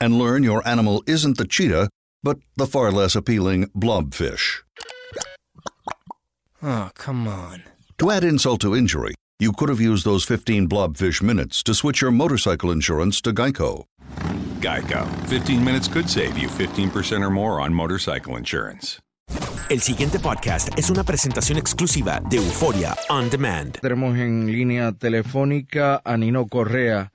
[0.00, 1.88] And learn your animal isn't the cheetah,
[2.22, 4.62] but the far less appealing blobfish.
[6.62, 7.62] Oh, come on.
[7.98, 12.00] To add insult to injury, you could have used those 15 blobfish minutes to switch
[12.00, 13.84] your motorcycle insurance to Geico.
[14.60, 15.06] Geico.
[15.28, 18.98] 15 minutes could save you 15% or more on motorcycle insurance.
[19.68, 23.78] El siguiente podcast es una presentación exclusiva de Euforia On Demand.
[23.80, 27.12] Tenemos en línea telefónica a Nino Correa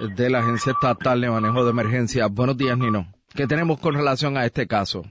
[0.00, 2.26] de la Agencia Estatal de Manejo de Emergencia.
[2.30, 3.06] Buenos días, Nino.
[3.34, 5.02] ¿Qué tenemos con relación a este caso?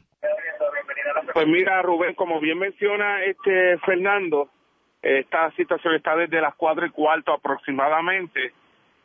[1.34, 4.50] Pues mira, Rubén, como bien menciona este Fernando,
[5.02, 8.54] esta situación está desde las cuatro y cuarto aproximadamente.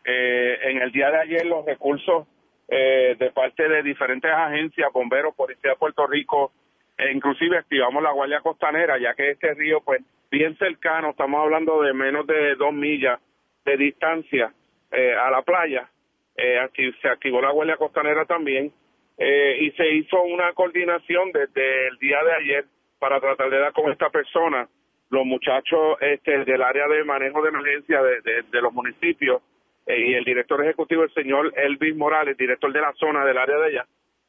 [0.04, 2.26] Eh, en el día de ayer los recursos
[2.68, 6.52] eh, de parte de diferentes agencias, bomberos, policía de Puerto Rico,
[6.96, 11.82] e inclusive activamos la Guardia Costanera, ya que este río, pues, bien cercano, estamos hablando
[11.82, 13.20] de menos de dos millas
[13.64, 14.52] de distancia
[14.92, 15.88] eh, a la playa.
[16.36, 18.72] Eh, aquí se activó la Guardia Costanera también
[19.18, 22.64] eh, y se hizo una coordinación desde el día de ayer
[22.98, 24.68] para tratar de dar con esta persona.
[25.10, 29.42] Los muchachos este, del área de manejo de emergencia de, de- los municipios
[29.86, 33.56] eh, y el director ejecutivo, el señor Elvis Morales, director de la zona del área
[33.58, 33.86] de allá,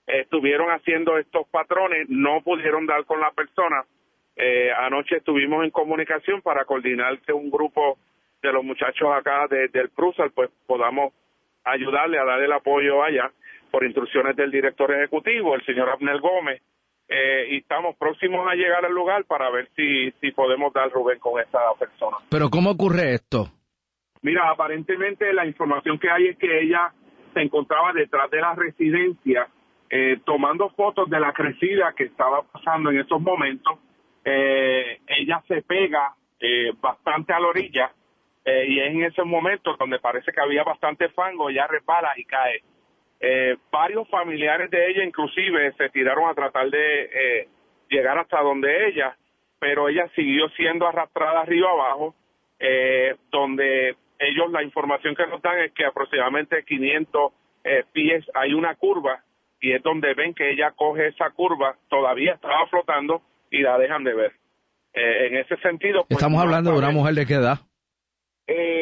[0.07, 3.83] estuvieron haciendo estos patrones, no pudieron dar con la persona.
[4.35, 7.97] Eh, anoche estuvimos en comunicación para coordinar que un grupo
[8.41, 11.13] de los muchachos acá de- del Prusal, pues podamos
[11.63, 13.31] ayudarle a dar el apoyo allá
[13.71, 16.61] por instrucciones del director ejecutivo, el señor Abner Gómez,
[17.07, 21.19] eh, y estamos próximos a llegar al lugar para ver si, si podemos dar Rubén
[21.19, 22.17] con esta persona.
[22.29, 23.47] Pero ¿cómo ocurre esto?
[24.21, 26.91] Mira, aparentemente la información que hay es que ella
[27.33, 29.47] se encontraba detrás de la residencia
[29.91, 33.79] eh, tomando fotos de la crecida que estaba pasando en esos momentos.
[34.23, 37.91] Eh, ella se pega eh, bastante a la orilla
[38.45, 42.25] eh, y es en esos momentos donde parece que había bastante fango, ella repara y
[42.25, 42.61] cae.
[43.19, 47.47] Eh, varios familiares de ella inclusive se tiraron a tratar de eh,
[47.89, 49.17] llegar hasta donde ella,
[49.59, 52.15] pero ella siguió siendo arrastrada arriba abajo,
[52.59, 57.33] eh, donde ellos la información que nos dan es que aproximadamente 500
[57.63, 59.23] eh, pies hay una curva
[59.61, 63.21] y es donde ven que ella coge esa curva, todavía estaba flotando
[63.51, 64.31] y la dejan de ver.
[64.93, 67.59] Eh, en ese sentido, pues, Estamos hablando de una mujer de qué edad.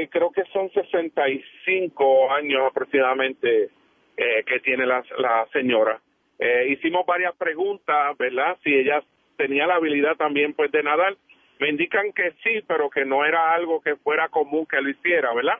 [0.09, 3.69] Creo que son 65 años aproximadamente
[4.17, 6.01] eh, que tiene la, la señora.
[6.39, 8.57] Eh, hicimos varias preguntas, ¿verdad?
[8.63, 9.03] Si ella
[9.37, 11.15] tenía la habilidad también pues de nadar.
[11.59, 15.33] Me indican que sí, pero que no era algo que fuera común que lo hiciera,
[15.33, 15.59] ¿verdad?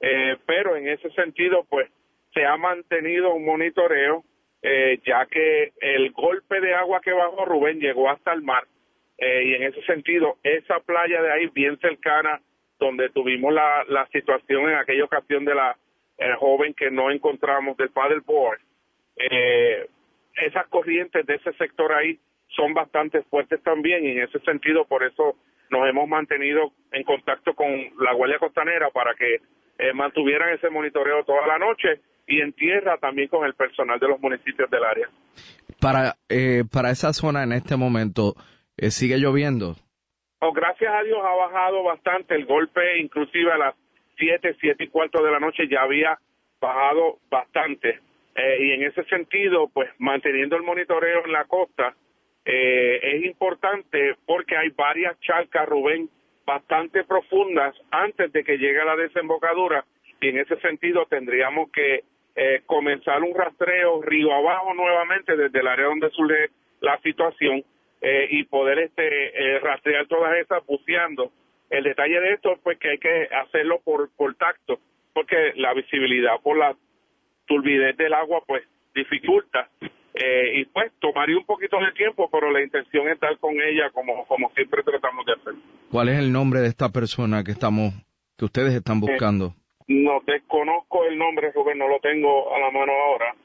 [0.00, 1.88] Eh, pero en ese sentido, pues
[2.34, 4.24] se ha mantenido un monitoreo,
[4.62, 8.64] eh, ya que el golpe de agua que bajó Rubén llegó hasta el mar.
[9.18, 12.38] Y en ese sentido, esa playa de ahí, bien cercana,
[12.78, 15.76] donde tuvimos la, la situación en aquella ocasión de la
[16.18, 18.58] el joven que no encontramos del paddleboard,
[19.16, 19.86] eh,
[20.34, 22.18] esas corrientes de ese sector ahí
[22.48, 25.36] son bastante fuertes también y en ese sentido por eso
[25.70, 27.68] nos hemos mantenido en contacto con
[27.98, 29.40] la Guardia Costanera para que
[29.78, 34.08] eh, mantuvieran ese monitoreo toda la noche y en tierra también con el personal de
[34.08, 35.08] los municipios del área.
[35.80, 38.34] Para, eh, para esa zona en este momento,
[38.76, 39.76] eh, ¿sigue lloviendo?
[40.48, 43.74] Oh, gracias a Dios ha bajado bastante el golpe, inclusive a las
[44.16, 46.16] 7, 7 y cuarto de la noche ya había
[46.60, 47.98] bajado bastante.
[48.36, 51.96] Eh, y en ese sentido, pues manteniendo el monitoreo en la costa
[52.44, 56.08] eh, es importante porque hay varias charcas, Rubén,
[56.44, 59.84] bastante profundas antes de que llegue a la desembocadura
[60.20, 62.04] y en ese sentido tendríamos que
[62.36, 67.64] eh, comenzar un rastreo río abajo nuevamente desde el área donde surge la situación
[68.00, 71.32] eh, y poder este rastrear todas esas buceando.
[71.70, 74.78] El detalle de esto es pues que hay que hacerlo por, por tacto
[75.16, 76.76] porque la visibilidad por la
[77.46, 78.64] turbidez del agua pues
[78.94, 79.70] dificulta
[80.12, 83.88] eh, y pues tomaría un poquito de tiempo, pero la intención es estar con ella
[83.92, 85.54] como, como siempre tratamos de hacer.
[85.90, 87.94] ¿Cuál es el nombre de esta persona que estamos,
[88.36, 89.54] que ustedes están eh, buscando?
[89.88, 93.36] no desconozco el nombre, Rubén, no lo tengo a la mano ahora,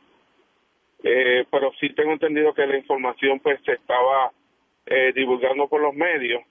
[1.03, 3.73] eh, pero sí tengo entendido que la información pues se
[4.85, 6.41] estaba divulgando por los medios.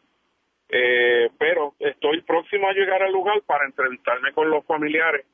[1.39, 5.27] pero estoy próximo a llegar al lugar para entrevistarme con los familiares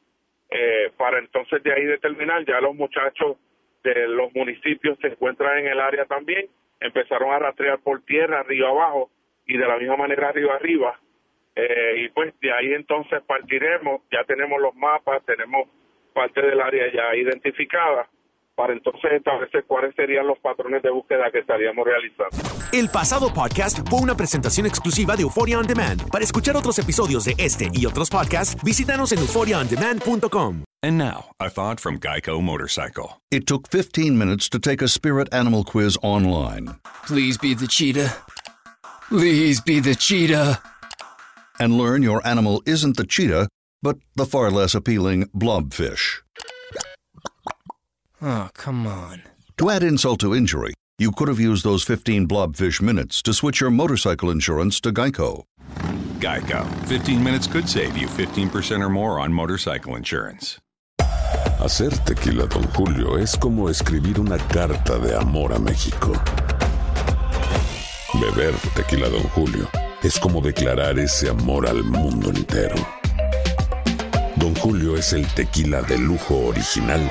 [0.48, 3.36] eh, para entonces de ahí determinar, ya los muchachos
[3.82, 6.48] de los municipios se encuentran en el área también,
[6.80, 9.10] empezaron a rastrear por tierra, arriba abajo
[9.46, 10.98] y de la misma manera arriba arriba.
[11.54, 15.68] Eh, y pues de ahí entonces partiremos, ya tenemos los mapas, tenemos
[16.12, 18.08] parte del área ya identificada
[18.56, 22.36] para entonces establecer cuáles serían los patrones de búsqueda que estaríamos realizando.
[22.72, 26.10] El pasado podcast fue una presentación exclusiva de Euphoria On Demand.
[26.10, 30.64] Para escuchar otros episodios de este y otros podcasts, visítanos en euphoriaondemand.com.
[30.82, 33.20] And now, a thought from Geico Motorcycle.
[33.30, 36.76] It took 15 minutes to take a spirit animal quiz online.
[37.06, 38.12] Please be the cheetah.
[39.08, 40.60] Please be the cheetah.
[41.58, 43.48] And learn your animal isn't the cheetah,
[43.82, 46.22] but the far less appealing blobfish.
[48.22, 49.22] Oh, come on.
[49.58, 53.60] To add insult to injury, you could have used those 15 blobfish minutes to switch
[53.60, 55.44] your motorcycle insurance to Geico.
[56.18, 56.66] Geico.
[56.86, 60.58] 15 minutes could save you 15% or more on motorcycle insurance.
[61.58, 66.12] Hacer tequila, Don Julio, es como escribir una carta de amor a México.
[68.14, 69.68] Beber tequila, Don Julio,
[70.02, 72.76] es como declarar ese amor al mundo entero.
[74.36, 77.10] Don Julio es el tequila de lujo original